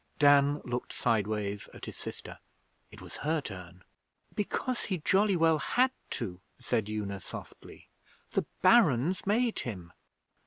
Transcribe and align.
Dan 0.17 0.61
looked 0.65 0.93
sideways 0.93 1.69
at 1.75 1.85
his 1.85 1.95
sister. 1.95 2.39
It 2.89 3.03
was 3.03 3.17
her 3.17 3.39
turn. 3.39 3.83
'Because 4.33 4.85
he 4.85 4.97
jolly 4.97 5.35
well 5.35 5.59
had 5.59 5.91
to,' 6.09 6.41
said 6.57 6.89
Una 6.89 7.19
softly. 7.19 7.87
'The 8.31 8.45
Barons 8.63 9.27
made 9.27 9.59
him.' 9.59 9.93